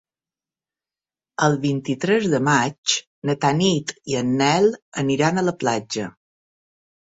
El 1.47 1.57
vint-i-tres 1.65 2.25
de 2.31 2.39
maig 2.47 2.95
na 3.31 3.37
Tanit 3.45 3.95
i 4.15 4.19
en 4.25 4.35
Nel 4.43 4.73
aniran 5.05 5.37
a 5.37 5.47
la 5.49 5.57
platja. 5.63 6.11